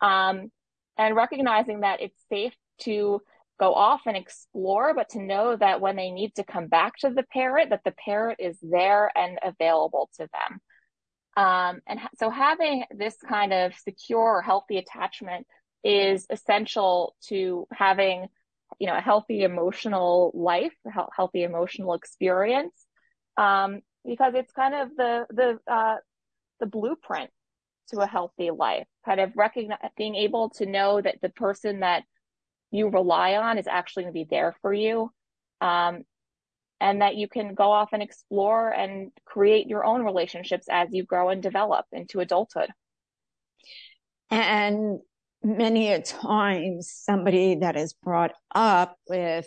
Um, 0.00 0.50
and 0.98 1.16
recognizing 1.16 1.80
that 1.80 2.00
it's 2.00 2.20
safe 2.28 2.54
to 2.80 3.20
go 3.58 3.74
off 3.74 4.02
and 4.06 4.16
explore, 4.16 4.94
but 4.94 5.10
to 5.10 5.22
know 5.22 5.56
that 5.56 5.80
when 5.80 5.96
they 5.96 6.10
need 6.10 6.34
to 6.34 6.44
come 6.44 6.66
back 6.66 6.96
to 6.98 7.10
the 7.10 7.22
parent, 7.22 7.70
that 7.70 7.84
the 7.84 7.94
parent 8.04 8.40
is 8.40 8.58
there 8.60 9.10
and 9.16 9.38
available 9.42 10.10
to 10.16 10.28
them. 10.32 10.60
Um, 11.36 11.80
and 11.86 11.98
ha- 11.98 12.10
so 12.18 12.28
having 12.28 12.84
this 12.90 13.16
kind 13.26 13.52
of 13.52 13.72
secure 13.74 14.42
healthy 14.42 14.78
attachment 14.78 15.46
is 15.84 16.26
essential 16.28 17.14
to 17.28 17.66
having, 17.72 18.26
you 18.78 18.86
know, 18.86 18.96
a 18.96 19.00
healthy 19.00 19.42
emotional 19.42 20.32
life, 20.34 20.74
a 20.86 21.06
healthy 21.16 21.42
emotional 21.42 21.94
experience, 21.94 22.74
um, 23.36 23.80
because 24.04 24.34
it's 24.34 24.52
kind 24.52 24.74
of 24.74 24.96
the 24.96 25.26
the 25.30 25.72
uh, 25.72 25.96
the 26.60 26.66
blueprint 26.66 27.30
to 27.88 28.00
a 28.00 28.06
healthy 28.06 28.50
life. 28.50 28.86
Kind 29.04 29.20
of 29.20 29.32
recognize 29.36 29.78
being 29.96 30.14
able 30.14 30.50
to 30.50 30.66
know 30.66 31.00
that 31.00 31.20
the 31.20 31.28
person 31.28 31.80
that 31.80 32.04
you 32.70 32.88
rely 32.88 33.34
on 33.34 33.58
is 33.58 33.66
actually 33.66 34.04
going 34.04 34.14
to 34.14 34.20
be 34.20 34.28
there 34.28 34.54
for 34.62 34.72
you. 34.72 35.10
Um, 35.60 36.04
and 36.80 37.00
that 37.00 37.14
you 37.14 37.28
can 37.28 37.54
go 37.54 37.70
off 37.70 37.90
and 37.92 38.02
explore 38.02 38.68
and 38.70 39.12
create 39.24 39.68
your 39.68 39.84
own 39.84 40.04
relationships 40.04 40.66
as 40.68 40.88
you 40.90 41.04
grow 41.04 41.28
and 41.28 41.40
develop 41.40 41.86
into 41.92 42.18
adulthood. 42.18 42.70
And 44.30 44.98
many 45.44 45.92
a 45.92 46.02
times 46.02 46.90
somebody 46.90 47.54
that 47.56 47.76
is 47.76 47.92
brought 47.92 48.32
up 48.52 48.96
with 49.08 49.46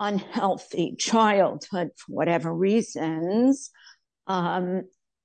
unhealthy 0.00 0.94
childhood 0.98 1.90
for 1.96 2.12
whatever 2.12 2.52
reasons, 2.52 3.70
um, 4.26 4.82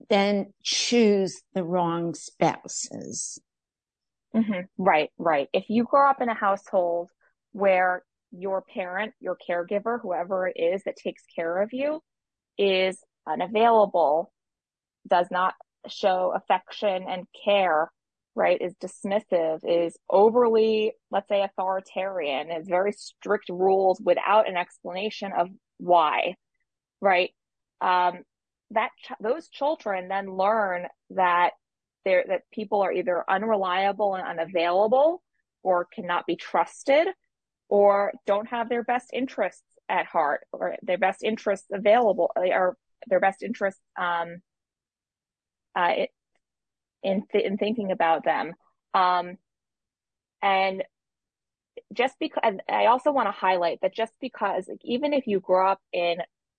then 0.10 0.54
choose 0.64 1.42
the 1.54 1.64
wrong 1.64 2.14
spouses. 2.14 3.40
Mm-hmm. 4.36 4.62
Right, 4.78 5.10
right. 5.18 5.50
If 5.54 5.66
you 5.70 5.84
grow 5.84 6.10
up 6.10 6.22
in 6.22 6.30
a 6.30 6.36
household 6.36 7.10
where 7.52 8.04
your 8.32 8.62
parent, 8.62 9.14
your 9.20 9.38
caregiver, 9.50 10.00
whoever 10.02 10.48
it 10.48 10.60
is 10.60 10.84
that 10.84 10.96
takes 10.96 11.24
care 11.36 11.62
of 11.62 11.70
you, 11.74 12.02
is 12.58 13.04
unavailable, 13.28 14.32
does 15.08 15.28
not 15.32 15.56
show 15.88 16.34
affection 16.36 17.06
and 17.08 17.26
care, 17.46 17.92
right, 18.40 18.62
is 18.62 18.74
dismissive, 18.76 19.60
is 19.68 19.98
overly, 20.10 20.94
let's 21.12 21.28
say, 21.28 21.42
authoritarian, 21.44 22.50
is 22.50 22.70
very 22.70 22.94
strict 22.94 23.50
rules 23.50 24.00
without 24.02 24.48
an 24.48 24.56
explanation 24.56 25.34
of 25.38 25.50
why, 25.78 26.36
right? 27.02 27.32
Um, 27.82 28.20
that 28.72 28.92
ch- 29.04 29.12
those 29.20 29.50
children 29.50 30.08
then 30.08 30.38
learn 30.38 30.88
that 31.10 31.52
they're 32.06 32.24
that 32.30 32.44
people 32.54 32.82
are 32.82 32.94
either 32.94 33.26
unreliable 33.30 34.16
and 34.16 34.26
unavailable 34.26 35.22
or 35.62 35.86
cannot 35.94 36.26
be 36.26 36.38
trusted 36.38 37.10
or 37.68 38.14
don't 38.26 38.48
have 38.48 38.70
their 38.70 38.86
best 38.86 39.10
interests 39.12 39.64
at 39.90 40.06
heart 40.06 40.48
or 40.54 40.78
their 40.82 40.98
best 40.98 41.24
interests 41.24 41.68
available 41.74 42.32
or 42.38 42.78
their 43.08 43.20
best 43.20 43.44
interests 43.44 43.82
um, 44.00 44.38
uh, 45.76 46.06
in 47.04 47.24
th- 47.32 47.44
in 47.44 47.58
thinking 47.58 47.92
about 47.92 48.24
them. 48.24 48.54
Um, 48.94 49.38
and 50.42 50.84
just 51.94 52.16
because 52.20 52.56
I 52.70 52.88
also 52.88 53.12
want 53.12 53.28
to 53.28 53.32
highlight 53.32 53.80
that 53.82 53.94
just 53.94 54.14
because 54.20 54.68
like, 54.68 54.82
even 54.84 55.14
if 55.14 55.28
you 55.28 55.40
grow 55.40 55.72
up 55.72 55.82
in 55.92 56.18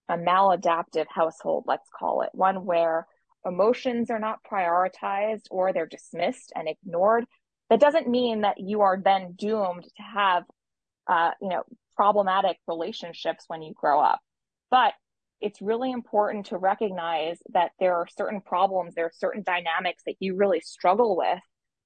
a 0.09 0.17
maladaptive 0.17 1.07
household, 1.09 1.65
let's 1.67 1.89
call 1.97 2.23
it 2.23 2.31
one 2.33 2.65
where 2.65 3.07
emotions 3.45 4.11
are 4.11 4.19
not 4.19 4.41
prioritized 4.51 5.47
or 5.51 5.73
they're 5.73 5.87
dismissed 5.87 6.53
and 6.55 6.69
ignored, 6.69 7.25
that 7.71 7.81
doesn't 7.81 8.09
mean 8.09 8.43
that 8.43 8.59
you 8.59 8.81
are 8.81 9.01
then 9.03 9.35
doomed 9.39 9.85
to 9.85 10.03
have 10.03 10.45
uh, 11.07 11.31
you 11.41 11.49
know, 11.49 11.63
problematic 11.97 12.57
relationships 12.67 13.45
when 13.49 13.63
you 13.63 13.73
grow 13.75 14.01
up. 14.01 14.21
But 14.71 14.95
it's 15.41 15.63
really 15.63 15.91
important 15.91 16.47
to 16.47 16.59
recognize 16.59 17.39
that 17.53 17.73
there 17.81 17.95
are 17.97 18.07
certain 18.17 18.41
problems, 18.41 18.95
there 18.95 19.07
are 19.07 19.13
certain 19.15 19.43
dynamics 19.43 20.03
that 20.07 20.17
you 20.21 20.37
really 20.37 20.61
struggle 20.61 21.17
with 21.17 21.41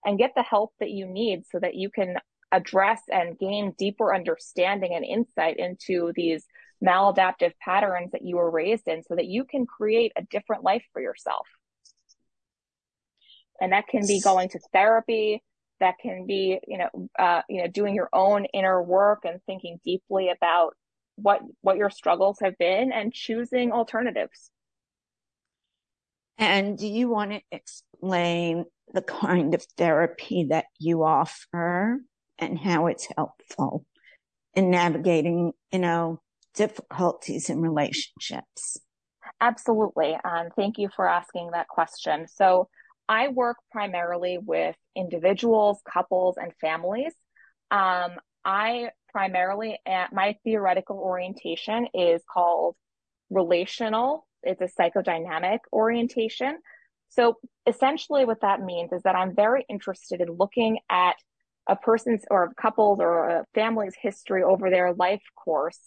and 0.05 0.19
get 0.19 0.33
the 0.35 0.43
help 0.43 0.73
that 0.81 0.91
you 0.91 1.07
need 1.07 1.45
so 1.47 1.59
that 1.59 1.75
you 1.75 1.91
can 1.91 2.17
address 2.53 3.01
and 3.11 3.39
gain 3.39 3.75
deeper 3.79 4.15
understanding 4.15 4.95
and 4.95 5.05
insight 5.05 5.57
into 5.57 6.13
these 6.15 6.45
maladaptive 6.85 7.53
patterns 7.61 8.11
that 8.13 8.23
you 8.23 8.37
were 8.37 8.51
raised 8.51 8.87
in 8.87 9.03
so 9.03 9.15
that 9.15 9.27
you 9.27 9.45
can 9.45 9.67
create 9.67 10.13
a 10.17 10.23
different 10.31 10.63
life 10.63 10.85
for 10.93 11.01
yourself. 11.01 11.47
And 13.61 13.73
that 13.73 13.89
can 13.89 14.07
be 14.07 14.21
going 14.21 14.49
to 14.51 14.59
therapy, 14.73 15.43
that 15.81 15.95
can 16.03 16.27
be, 16.27 16.59
you 16.67 16.79
know, 16.79 17.09
uh, 17.19 17.43
you 17.49 17.63
know, 17.63 17.69
doing 17.69 17.95
your 17.95 18.09
own 18.13 18.47
inner 18.47 18.83
work 18.83 19.21
and 19.25 19.41
thinking 19.47 19.79
deeply 19.85 20.31
about 20.31 20.75
what 21.17 21.41
what 21.61 21.77
your 21.77 21.91
struggles 21.91 22.39
have 22.43 22.57
been 22.59 22.93
and 22.93 23.13
choosing 23.13 23.73
alternatives. 23.73 24.51
And 26.39 26.77
do 26.77 26.87
you 26.87 27.09
want 27.09 27.31
to 27.31 27.41
explain 27.53 28.65
the 28.93 29.03
kind 29.03 29.55
of 29.55 29.65
therapy 29.79 30.47
that 30.51 30.67
you 30.79 31.05
offer 31.05 32.01
and 32.39 32.59
how 32.59 32.89
it's 32.89 33.09
helpful 33.17 33.87
in 34.55 34.71
navigating, 34.71 35.53
you 35.73 35.79
know, 35.79 36.21
difficulties 36.55 37.51
in 37.51 37.61
relationships? 37.61 38.79
Absolutely. 39.41 40.17
Um, 40.25 40.49
thank 40.57 40.79
you 40.79 40.89
for 40.95 41.09
asking 41.09 41.51
that 41.53 41.69
question. 41.69 42.27
So 42.29 42.69
I 43.09 43.29
work 43.29 43.57
primarily 43.71 44.39
with 44.39 44.77
individuals, 44.97 45.81
couples, 45.91 46.37
and 46.37 46.53
families. 46.61 47.13
Um, 47.71 48.13
I 48.45 48.91
primarily, 49.15 49.79
uh, 49.87 50.07
my 50.11 50.37
theoretical 50.43 50.99
orientation 50.99 51.87
is 51.95 52.21
called 52.29 52.75
relational. 53.31 54.27
It's 54.43 54.61
a 54.61 54.69
psychodynamic 54.69 55.61
orientation. 55.73 56.59
So 57.11 57.37
essentially 57.65 58.25
what 58.25 58.41
that 58.41 58.61
means 58.61 58.93
is 58.93 59.03
that 59.03 59.15
I'm 59.15 59.37
very 59.37 59.65
interested 59.69 60.21
in 60.21 60.33
looking 60.33 60.81
at 60.91 61.15
a 61.69 61.77
person's 61.77 62.25
or 62.29 62.43
a 62.45 62.55
couple's 62.61 62.99
or 62.99 63.29
a 63.29 63.45
family's 63.55 63.95
history 63.95 64.43
over 64.43 64.69
their 64.69 64.93
life 64.93 65.23
course 65.37 65.79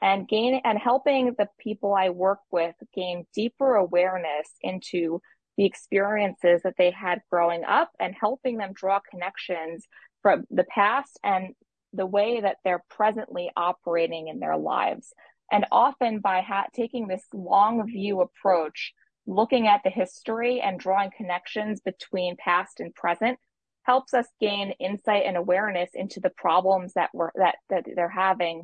and 0.00 0.26
gain 0.26 0.62
and 0.64 0.78
helping 0.78 1.34
the 1.36 1.48
people 1.60 1.94
I 1.94 2.08
work 2.08 2.40
with 2.50 2.74
gain 2.94 3.26
deeper 3.34 3.74
awareness 3.74 4.48
into 4.62 5.20
the 5.58 5.66
experiences 5.66 6.62
that 6.64 6.76
they 6.78 6.90
had 6.90 7.20
growing 7.30 7.64
up 7.64 7.90
and 8.00 8.14
helping 8.18 8.56
them 8.56 8.72
draw 8.72 8.98
connections 9.10 9.86
from 10.22 10.44
the 10.50 10.64
past 10.64 11.20
and 11.22 11.54
the 11.92 12.06
way 12.06 12.40
that 12.40 12.56
they're 12.64 12.84
presently 12.88 13.50
operating 13.56 14.28
in 14.28 14.38
their 14.38 14.56
lives. 14.56 15.12
And 15.50 15.66
often 15.70 16.20
by 16.20 16.40
ha- 16.40 16.68
taking 16.74 17.06
this 17.06 17.24
long 17.34 17.86
view 17.86 18.20
approach, 18.20 18.94
looking 19.26 19.66
at 19.66 19.82
the 19.84 19.90
history 19.90 20.60
and 20.60 20.80
drawing 20.80 21.10
connections 21.16 21.80
between 21.80 22.36
past 22.36 22.80
and 22.80 22.94
present 22.94 23.38
helps 23.84 24.14
us 24.14 24.26
gain 24.40 24.72
insight 24.78 25.24
and 25.26 25.36
awareness 25.36 25.90
into 25.94 26.20
the 26.20 26.30
problems 26.30 26.92
that 26.94 27.10
we're 27.12 27.30
that, 27.34 27.56
that 27.68 27.84
they're 27.94 28.08
having 28.08 28.62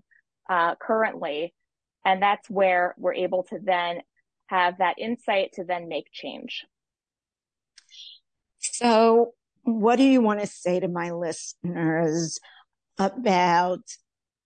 uh, 0.49 0.75
currently 0.77 1.55
and 2.05 2.23
that's 2.23 2.49
where 2.49 2.95
we're 2.99 3.15
able 3.15 3.43
to 3.43 3.59
then 3.63 4.01
have 4.47 4.79
that 4.79 4.99
insight 4.99 5.53
to 5.53 5.65
then 5.65 5.89
make 5.89 6.07
change 6.13 6.65
so 8.59 9.35
what 9.63 9.97
do 9.97 10.05
you 10.05 10.21
want 10.21 10.41
to 10.41 10.47
say 10.47 10.81
to 10.81 10.89
my 10.89 11.11
listeners 11.11 12.39
about 12.99 13.83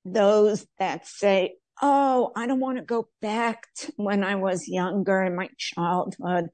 those 0.05 0.67
that 0.79 1.07
say 1.07 1.55
oh 1.81 2.33
i 2.37 2.47
don't 2.47 2.61
want 2.61 2.79
to 2.79 2.85
go 2.85 3.09
back 3.21 3.67
to 3.77 3.93
when 3.97 4.25
i 4.25 4.35
was 4.35 4.69
younger 4.69 5.23
in 5.23 5.35
my 5.37 5.49
childhood 5.57 6.49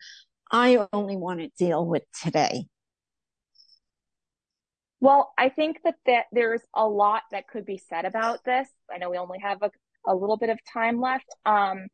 i 0.53 0.87
only 0.93 1.17
want 1.17 1.41
to 1.41 1.49
deal 1.59 1.85
with 1.85 2.05
today 2.23 2.67
well, 5.01 5.33
I 5.39 5.49
think 5.49 5.79
that, 5.85 5.95
that 6.07 6.25
there's 6.33 6.63
a 6.75 6.87
lot 6.87 7.23
that 7.31 7.47
could 7.47 7.65
be 7.65 7.81
said 7.89 8.05
about 8.05 8.45
this. 8.45 8.69
I 8.93 8.99
know 8.99 9.11
we 9.11 9.17
only 9.17 9.39
have 9.39 9.63
a, 9.63 9.71
a 10.07 10.15
little 10.15 10.37
bit 10.37 10.51
of 10.51 10.59
time 10.73 11.01
left. 11.01 11.27
Um, 11.47 11.87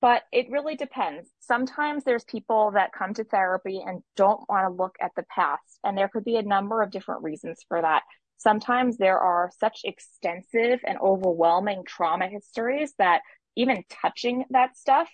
but 0.00 0.22
it 0.32 0.50
really 0.50 0.76
depends. 0.76 1.28
Sometimes 1.40 2.04
there's 2.04 2.24
people 2.24 2.72
that 2.72 2.92
come 2.92 3.14
to 3.14 3.24
therapy 3.24 3.82
and 3.84 4.02
don't 4.16 4.48
want 4.48 4.66
to 4.66 4.82
look 4.82 4.96
at 5.00 5.12
the 5.16 5.24
past. 5.34 5.80
And 5.82 5.98
there 5.98 6.08
could 6.08 6.24
be 6.24 6.36
a 6.36 6.42
number 6.42 6.82
of 6.82 6.90
different 6.90 7.22
reasons 7.22 7.64
for 7.68 7.80
that. 7.82 8.02
Sometimes 8.38 8.96
there 8.96 9.18
are 9.18 9.50
such 9.58 9.80
extensive 9.84 10.80
and 10.86 10.98
overwhelming 10.98 11.82
trauma 11.84 12.28
histories 12.28 12.94
that 12.98 13.20
even 13.56 13.84
touching 13.90 14.44
that 14.50 14.76
stuff 14.76 15.10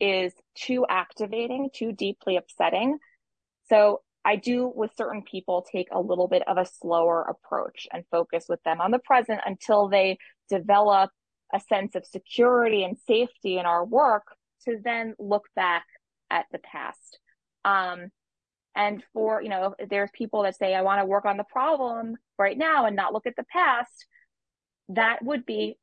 is 0.00 0.32
too 0.54 0.84
activating, 0.88 1.68
too 1.72 1.92
deeply 1.92 2.36
upsetting. 2.36 2.98
So 3.68 4.00
I 4.24 4.36
do 4.36 4.72
with 4.74 4.96
certain 4.96 5.22
people 5.22 5.66
take 5.70 5.88
a 5.92 6.00
little 6.00 6.28
bit 6.28 6.42
of 6.48 6.56
a 6.56 6.66
slower 6.66 7.22
approach 7.22 7.86
and 7.92 8.04
focus 8.10 8.46
with 8.48 8.62
them 8.62 8.80
on 8.80 8.90
the 8.90 8.98
present 8.98 9.40
until 9.44 9.88
they 9.88 10.18
develop 10.48 11.10
a 11.52 11.60
sense 11.60 11.94
of 11.94 12.06
security 12.06 12.84
and 12.84 12.96
safety 13.06 13.58
in 13.58 13.66
our 13.66 13.84
work 13.84 14.24
to 14.64 14.78
then 14.82 15.14
look 15.18 15.44
back 15.54 15.84
at 16.30 16.46
the 16.52 16.58
past. 16.58 17.18
Um, 17.64 18.10
and 18.74 19.02
for, 19.12 19.42
you 19.42 19.48
know, 19.48 19.74
there's 19.90 20.10
people 20.12 20.42
that 20.42 20.56
say, 20.56 20.74
I 20.74 20.82
want 20.82 21.00
to 21.00 21.06
work 21.06 21.24
on 21.24 21.36
the 21.36 21.44
problem 21.44 22.16
right 22.38 22.56
now 22.56 22.86
and 22.86 22.96
not 22.96 23.12
look 23.12 23.26
at 23.26 23.36
the 23.36 23.44
past. 23.44 24.06
That 24.88 25.22
would 25.22 25.44
be, 25.44 25.76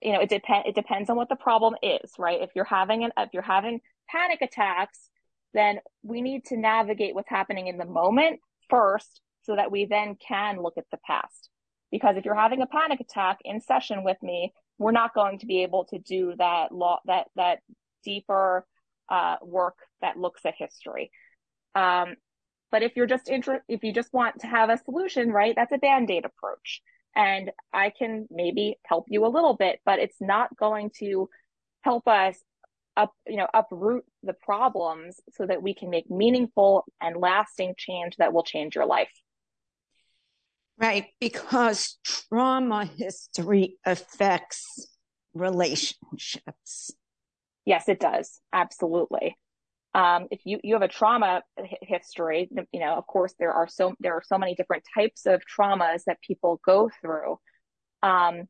you 0.00 0.12
know, 0.12 0.20
it 0.20 0.28
depends, 0.28 0.68
it 0.68 0.74
depends 0.74 1.08
on 1.08 1.16
what 1.16 1.28
the 1.28 1.36
problem 1.36 1.74
is, 1.82 2.10
right? 2.18 2.42
If 2.42 2.50
you're 2.54 2.64
having 2.64 3.04
an, 3.04 3.12
if 3.16 3.30
you're 3.32 3.42
having 3.42 3.80
panic 4.10 4.42
attacks, 4.42 5.08
then 5.54 5.78
we 6.02 6.22
need 6.22 6.44
to 6.46 6.56
navigate 6.56 7.14
what's 7.14 7.28
happening 7.28 7.66
in 7.66 7.78
the 7.78 7.86
moment 7.86 8.40
first 8.68 9.20
so 9.42 9.56
that 9.56 9.70
we 9.70 9.86
then 9.86 10.16
can 10.16 10.62
look 10.62 10.74
at 10.78 10.84
the 10.90 10.98
past. 11.06 11.50
Because 11.90 12.16
if 12.16 12.24
you're 12.24 12.34
having 12.34 12.62
a 12.62 12.66
panic 12.66 13.00
attack 13.00 13.38
in 13.44 13.60
session 13.60 14.02
with 14.02 14.16
me, 14.22 14.52
we're 14.78 14.92
not 14.92 15.14
going 15.14 15.38
to 15.38 15.46
be 15.46 15.62
able 15.62 15.84
to 15.86 15.98
do 15.98 16.34
that 16.38 16.72
law, 16.72 17.00
that, 17.06 17.26
that 17.36 17.58
deeper 18.04 18.66
uh, 19.08 19.36
work 19.42 19.76
that 20.00 20.16
looks 20.16 20.40
at 20.46 20.54
history. 20.56 21.10
Um, 21.74 22.16
but 22.70 22.82
if 22.82 22.96
you're 22.96 23.06
just 23.06 23.28
inter- 23.28 23.62
if 23.68 23.84
you 23.84 23.92
just 23.92 24.12
want 24.12 24.40
to 24.40 24.46
have 24.46 24.70
a 24.70 24.78
solution, 24.78 25.30
right, 25.30 25.54
that's 25.54 25.72
a 25.72 25.78
band-aid 25.78 26.24
approach. 26.24 26.82
And 27.14 27.50
I 27.72 27.90
can 27.90 28.26
maybe 28.30 28.78
help 28.86 29.06
you 29.08 29.26
a 29.26 29.28
little 29.28 29.54
bit, 29.54 29.80
but 29.84 29.98
it's 29.98 30.20
not 30.20 30.56
going 30.56 30.90
to 30.98 31.28
help 31.82 32.08
us 32.08 32.38
up, 32.96 33.12
you 33.26 33.36
know, 33.36 33.48
uproot 33.52 34.04
the 34.22 34.32
problems 34.32 35.20
so 35.32 35.46
that 35.46 35.62
we 35.62 35.74
can 35.74 35.90
make 35.90 36.10
meaningful 36.10 36.84
and 37.00 37.16
lasting 37.16 37.74
change 37.76 38.16
that 38.16 38.32
will 38.32 38.42
change 38.42 38.74
your 38.74 38.86
life. 38.86 39.12
Right, 40.78 41.06
because 41.20 41.98
trauma 42.04 42.86
history 42.86 43.76
affects 43.84 44.88
relationships. 45.34 46.90
Yes, 47.64 47.88
it 47.88 48.00
does. 48.00 48.40
Absolutely. 48.52 49.36
Um, 49.94 50.26
if 50.30 50.40
you, 50.44 50.58
you 50.62 50.74
have 50.74 50.82
a 50.82 50.88
trauma 50.88 51.42
history, 51.82 52.48
you 52.72 52.80
know, 52.80 52.94
of 52.94 53.06
course, 53.06 53.34
there 53.38 53.52
are 53.52 53.68
so, 53.68 53.94
there 54.00 54.14
are 54.14 54.22
so 54.24 54.38
many 54.38 54.54
different 54.54 54.84
types 54.94 55.26
of 55.26 55.42
traumas 55.44 56.04
that 56.06 56.20
people 56.26 56.60
go 56.64 56.90
through. 57.00 57.38
Um, 58.02 58.44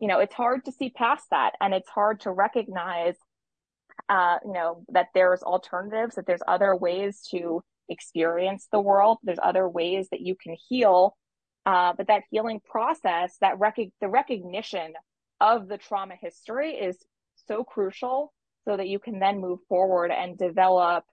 you 0.00 0.08
know, 0.08 0.20
it's 0.20 0.34
hard 0.34 0.64
to 0.64 0.72
see 0.72 0.90
past 0.90 1.24
that 1.30 1.52
and 1.60 1.74
it's 1.74 1.88
hard 1.90 2.20
to 2.20 2.30
recognize 2.30 3.16
uh, 4.08 4.38
you 4.44 4.52
know, 4.52 4.84
that 4.88 5.08
there's 5.14 5.42
alternatives, 5.42 6.14
that 6.14 6.26
there's 6.26 6.42
other 6.46 6.74
ways 6.74 7.26
to 7.30 7.62
experience 7.88 8.68
the 8.70 8.80
world. 8.80 9.18
There's 9.22 9.38
other 9.42 9.68
ways 9.68 10.08
that 10.10 10.20
you 10.20 10.36
can 10.40 10.56
heal. 10.68 11.16
Uh, 11.66 11.92
but 11.96 12.06
that 12.06 12.22
healing 12.30 12.60
process, 12.64 13.36
that 13.40 13.58
rec- 13.58 13.76
the 14.00 14.08
recognition 14.08 14.94
of 15.40 15.68
the 15.68 15.76
trauma 15.76 16.14
history 16.18 16.72
is 16.72 16.96
so 17.46 17.64
crucial 17.64 18.32
so 18.68 18.76
that 18.76 18.88
you 18.88 18.98
can 18.98 19.18
then 19.18 19.40
move 19.40 19.60
forward 19.68 20.10
and 20.10 20.36
develop 20.36 21.04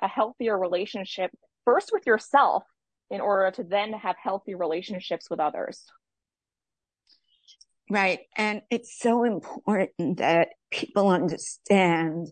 a 0.00 0.06
healthier 0.06 0.56
relationship 0.56 1.32
first 1.64 1.90
with 1.92 2.06
yourself 2.06 2.62
in 3.10 3.20
order 3.20 3.50
to 3.50 3.64
then 3.64 3.92
have 3.92 4.14
healthy 4.22 4.54
relationships 4.54 5.28
with 5.28 5.40
others. 5.40 5.84
Right. 7.90 8.20
And 8.36 8.62
it's 8.70 8.96
so 8.96 9.24
important 9.24 10.18
that 10.18 10.50
people 10.70 11.08
understand 11.08 12.28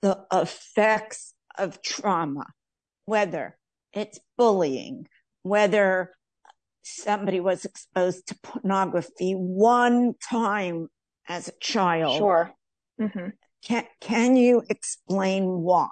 the 0.00 0.18
effects 0.32 1.34
of 1.56 1.80
trauma, 1.80 2.46
whether 3.04 3.56
it's 3.92 4.18
bullying, 4.36 5.06
whether 5.44 6.10
somebody 6.82 7.38
was 7.38 7.64
exposed 7.64 8.26
to 8.26 8.38
pornography 8.42 9.34
one 9.34 10.14
time 10.28 10.88
as 11.28 11.46
a 11.46 11.52
child. 11.60 12.18
Sure. 12.18 12.50
Mm-hmm. 13.00 13.28
Can, 13.64 13.84
can 14.00 14.36
you 14.36 14.62
explain 14.68 15.62
why? 15.62 15.88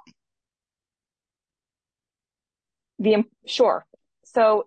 The, 2.98 3.24
sure. 3.46 3.86
So 4.24 4.66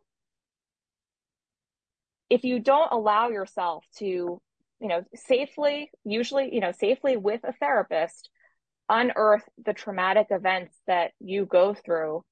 if 2.29 2.43
you 2.43 2.59
don't 2.59 2.91
allow 2.91 3.29
yourself 3.29 3.85
to, 3.97 4.05
you 4.05 4.41
know, 4.87 5.03
safely, 5.13 5.91
usually, 6.03 6.53
you 6.53 6.61
know, 6.61 6.71
safely 6.71 7.15
with 7.17 7.41
a 7.43 7.53
therapist, 7.53 8.29
unearth 8.89 9.47
the 9.63 9.73
traumatic 9.73 10.27
events 10.29 10.75
that 10.87 11.11
you 11.19 11.45
go 11.45 11.73
through, 11.73 12.23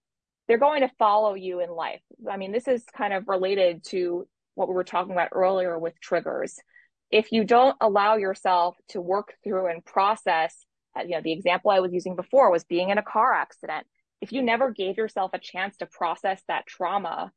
they're 0.48 0.58
going 0.58 0.82
to 0.82 0.92
follow 0.98 1.34
you 1.34 1.62
in 1.62 1.70
life. 1.70 2.02
I 2.30 2.38
mean, 2.38 2.52
this 2.52 2.68
is 2.68 2.84
kind 2.98 3.14
of 3.14 3.28
related 3.28 3.84
to 3.86 4.28
what 4.56 4.68
we 4.68 4.74
were 4.74 4.84
talking 4.84 5.14
about 5.14 5.30
earlier 5.32 5.78
with 5.78 6.00
triggers. 6.02 6.60
If 7.12 7.32
you 7.32 7.44
don't 7.44 7.76
allow 7.82 8.16
yourself 8.16 8.78
to 8.90 9.02
work 9.02 9.36
through 9.44 9.68
and 9.68 9.84
process, 9.84 10.56
uh, 10.98 11.04
you 11.04 11.12
know, 11.12 11.22
the 11.22 11.34
example 11.34 11.72
I 11.72 11.80
was 11.80 11.94
using 11.94 12.16
before 12.16 12.52
was 12.52 12.64
being 12.64 12.90
in 12.90 12.98
a 12.98 13.04
car 13.04 13.34
accident. 13.34 13.86
If 14.22 14.32
you 14.32 14.42
never 14.42 14.72
gave 14.72 14.98
yourself 14.98 15.32
a 15.34 15.40
chance 15.40 15.78
to 15.78 15.86
process 15.86 16.42
that 16.48 16.68
trauma, 16.68 17.32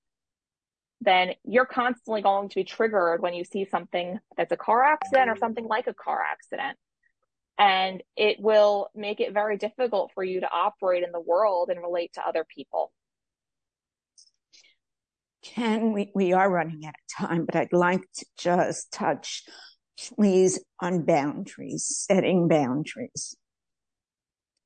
then 1.01 1.33
you're 1.45 1.67
constantly 1.67 2.23
going 2.23 2.49
to 2.49 2.55
be 2.55 2.65
triggered 2.65 3.21
when 3.21 3.35
you 3.35 3.45
see 3.45 3.65
something 3.65 4.19
that's 4.37 4.53
a 4.53 4.57
car 4.57 4.85
accident 4.85 5.31
or 5.31 5.37
something 5.37 5.67
like 5.67 5.87
a 5.87 5.95
car 5.95 6.21
accident. 6.23 6.79
And 7.59 8.03
it 8.17 8.41
will 8.41 8.91
make 8.95 9.21
it 9.21 9.33
very 9.33 9.57
difficult 9.57 10.13
for 10.15 10.25
you 10.25 10.41
to 10.41 10.51
operate 10.53 11.05
in 11.05 11.13
the 11.13 11.21
world 11.21 11.71
and 11.71 11.81
relate 11.81 12.15
to 12.15 12.27
other 12.27 12.45
people. 12.45 12.93
Can 15.45 15.93
we, 15.93 16.11
we 16.15 16.33
are 16.33 16.51
running 16.51 16.87
out 16.87 16.95
of 16.95 17.29
time, 17.29 17.45
but 17.45 17.55
I'd 17.55 17.73
like 17.73 18.03
to 18.17 18.27
just 18.39 18.91
touch, 18.93 19.45
please, 20.17 20.59
on 20.81 21.05
boundaries, 21.05 21.87
setting 21.87 22.49
boundaries. 22.49 23.37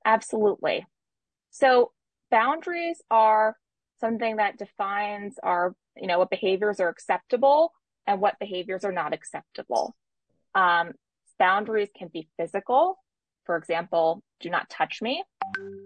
Absolutely. 0.05 0.87
So 1.51 1.93
boundaries 2.31 3.03
are 3.11 3.57
something 4.01 4.37
that 4.37 4.57
defines 4.57 5.35
our 5.43 5.75
you 6.01 6.07
know, 6.07 6.19
what 6.19 6.31
behaviors 6.31 6.81
are 6.81 6.89
acceptable 6.89 7.73
and 8.07 8.21
what 8.21 8.39
behaviors 8.39 8.85
are 8.85 8.93
not 8.93 9.13
acceptable. 9.13 9.97
Um, 10.55 10.93
boundaries 11.39 11.89
can 11.97 12.09
be 12.09 12.29
physical. 12.39 12.99
For 13.45 13.57
example, 13.57 14.23
do 14.41 14.51
not 14.51 14.71
touch 14.71 15.03
me 15.03 15.25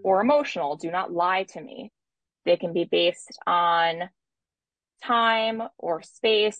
or 0.03 0.21
emotional. 0.21 0.75
Do 0.75 0.91
not 0.91 1.11
lie 1.11 1.43
to 1.49 1.61
me. 1.61 1.91
They 2.45 2.57
can 2.57 2.73
be 2.73 2.83
based 2.83 3.39
on 3.47 4.09
time 5.05 5.63
or 5.77 6.01
space, 6.01 6.59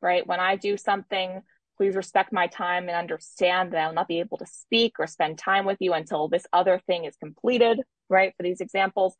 right? 0.00 0.26
When 0.26 0.40
I 0.40 0.56
do 0.56 0.76
something, 0.76 1.42
please 1.76 1.96
respect 1.96 2.32
my 2.32 2.46
time 2.46 2.88
and 2.88 2.96
understand 2.96 3.72
that 3.72 3.78
I'll 3.78 3.92
not 3.92 4.08
be 4.08 4.20
able 4.20 4.38
to 4.38 4.46
speak 4.46 4.94
or 4.98 5.06
spend 5.06 5.38
time 5.38 5.64
with 5.64 5.78
you 5.80 5.92
until 5.92 6.28
this 6.28 6.46
other 6.52 6.80
thing 6.86 7.04
is 7.04 7.16
completed, 7.16 7.80
right? 8.08 8.32
For 8.36 8.42
these 8.42 8.60
examples. 8.60 9.16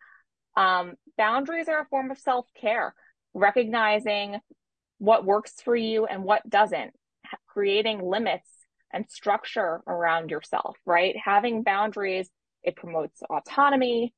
Um, 0.57 0.95
boundaries 1.19 1.69
are 1.69 1.81
a 1.81 1.87
form 1.87 2.11
of 2.11 2.19
self 2.19 2.47
care 2.61 2.95
recognizing 3.35 4.39
what 4.99 5.25
works 5.25 5.55
for 5.65 5.75
you 5.75 6.07
and 6.07 6.23
what 6.25 6.49
doesn't, 6.49 6.93
creating 7.49 8.01
limits 8.01 8.49
and 8.93 9.11
structure 9.11 9.83
around 9.89 10.31
yourself, 10.31 10.77
right? 10.87 11.17
Having 11.23 11.65
boundaries, 11.65 12.31
it 12.63 12.77
promotes 12.77 13.21
autonomy, 13.29 14.15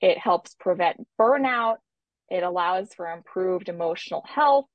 it 0.00 0.18
helps 0.18 0.54
prevent 0.54 1.06
burnout, 1.18 1.76
it 2.30 2.42
allows 2.42 2.92
for 2.94 3.10
improved 3.10 3.68
emotional 3.68 4.24
health. 4.26 4.66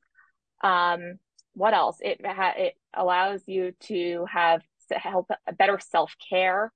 Um, 0.63 1.19
what 1.53 1.73
else? 1.73 1.97
It 2.01 2.25
ha- 2.25 2.55
it 2.57 2.73
allows 2.93 3.41
you 3.45 3.73
to 3.81 4.25
have 4.31 4.61
help 4.89 5.29
better 5.57 5.79
self 5.79 6.15
care, 6.29 6.71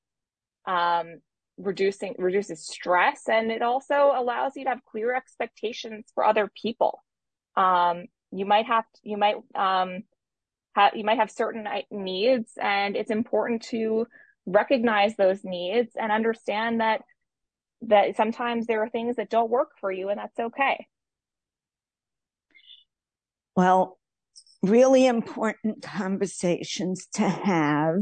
um, 0.66 1.20
reducing 1.58 2.16
reduces 2.18 2.68
stress, 2.68 3.22
and 3.28 3.52
it 3.52 3.62
also 3.62 4.12
allows 4.16 4.54
you 4.56 4.64
to 4.66 4.70
have 4.72 4.86
clear 4.86 5.16
expectations 5.16 6.06
for 6.14 6.24
other 6.24 6.52
people. 6.62 7.04
Um, 7.56 8.06
you 8.32 8.46
might 8.46 8.68
have 8.68 8.86
you 9.04 9.18
might 9.18 9.36
um, 9.56 10.04
have 10.76 10.96
you 10.96 11.04
might 11.04 11.18
have 11.18 11.32
certain 11.32 11.68
needs, 11.92 12.52
and 12.62 12.96
it's 12.96 13.12
important 13.12 13.64
to 13.64 14.08
recognize 14.46 15.16
those 15.16 15.44
needs 15.44 15.92
and 16.00 16.12
understand 16.12 16.82
that 16.82 17.02
that 17.82 18.16
sometimes 18.16 18.66
there 18.66 18.82
are 18.84 18.90
things 18.90 19.18
that 19.18 19.30
don't 19.30 19.50
work 19.50 19.72
for 19.80 19.92
you, 19.92 20.10
and 20.10 20.20
that's 20.20 20.40
okay. 20.40 20.88
Well, 23.56 23.98
really 24.62 25.06
important 25.06 25.82
conversations 25.82 27.08
to 27.14 27.28
have. 27.28 28.02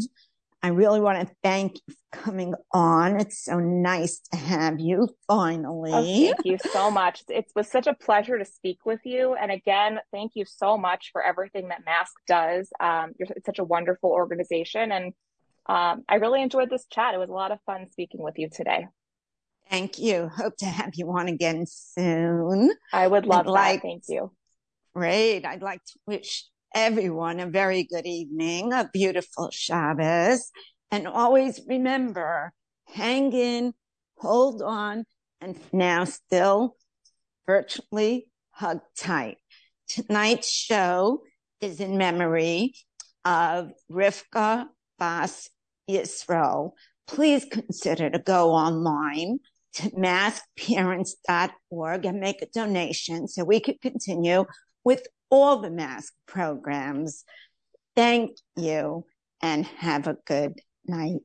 I 0.62 0.70
really 0.70 1.00
want 1.00 1.28
to 1.28 1.36
thank 1.44 1.76
you 1.76 1.94
for 1.94 2.24
coming 2.24 2.56
on. 2.74 3.20
It's 3.20 3.44
so 3.44 3.60
nice 3.60 4.20
to 4.32 4.38
have 4.38 4.80
you 4.80 5.10
finally. 5.28 5.92
Oh, 5.94 6.04
thank 6.04 6.44
you 6.44 6.58
so 6.74 6.90
much. 6.90 7.24
It 7.30 7.46
was 7.56 7.70
such 7.70 7.86
a 7.86 7.94
pleasure 7.94 8.40
to 8.40 8.46
speak 8.46 8.80
with 8.84 9.02
you. 9.04 9.36
And 9.36 9.52
again, 9.52 10.00
thank 10.12 10.32
you 10.34 10.44
so 10.48 10.76
much 10.76 11.12
for 11.12 11.22
everything 11.22 11.68
that 11.68 11.86
Mask 11.86 12.14
does. 12.28 12.68
Um, 12.80 13.12
it's 13.20 13.46
such 13.46 13.60
a 13.60 13.64
wonderful 13.64 14.10
organization. 14.10 14.92
And 14.92 15.14
um, 15.68 16.04
I 16.10 16.16
really 16.16 16.42
enjoyed 16.42 16.72
this 16.72 16.88
chat. 16.92 17.14
It 17.14 17.20
was 17.20 17.30
a 17.30 17.34
lot 17.34 17.52
of 17.52 17.60
fun 17.68 17.88
speaking 17.92 18.24
with 18.24 18.40
you 18.40 18.50
today. 18.50 18.88
Thank 19.70 20.00
you. 20.00 20.30
Hope 20.30 20.58
to 20.58 20.66
have 20.66 20.92
you 20.96 21.10
on 21.12 21.28
again 21.28 21.66
soon. 21.68 22.72
I 22.94 23.08
would 23.08 23.26
love 23.26 23.42
I'd 23.42 23.46
that. 23.46 23.52
Like, 23.52 23.82
thank 23.82 24.04
you. 24.08 24.32
Great. 24.94 25.46
I'd 25.46 25.62
like 25.62 25.84
to 25.84 26.00
wish 26.08 26.46
everyone 26.74 27.40
a 27.40 27.48
very 27.48 27.84
good 27.84 28.06
evening, 28.06 28.74
a 28.74 28.90
beautiful 28.94 29.50
Shabbos, 29.52 30.52
and 30.92 31.08
always 31.08 31.60
remember, 31.68 32.54
hang 32.86 33.34
in, 33.34 33.74
hold 34.18 34.62
on, 34.62 35.06
and 35.42 35.58
now 35.74 36.04
still 36.06 36.76
virtually 37.46 38.28
hug 38.52 38.82
tight. 38.98 39.38
Tonight's 39.88 40.50
show 40.50 41.24
is 41.62 41.80
in 41.80 41.98
memory 41.98 42.74
of 43.24 43.72
Rivka 43.92 44.68
Bas 45.00 45.50
Yisrael. 45.90 46.72
Please 47.08 47.46
consider 47.46 48.10
to 48.10 48.20
go 48.20 48.52
online 48.52 49.40
to 49.76 49.90
maskparents.org 49.92 52.06
and 52.06 52.20
make 52.20 52.42
a 52.42 52.48
donation 52.48 53.28
so 53.28 53.44
we 53.44 53.60
could 53.60 53.80
continue 53.82 54.46
with 54.84 55.06
all 55.30 55.62
the 55.62 55.72
mask 55.72 56.14
programs. 56.28 57.24
Thank 57.96 58.38
you 58.56 59.06
and 59.42 59.66
have 59.66 60.08
a 60.08 60.18
good 60.26 60.60
night. 60.88 61.20